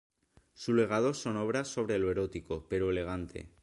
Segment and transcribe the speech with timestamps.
[0.55, 3.51] Su legado son obras sobre lo erótico, pero elegante.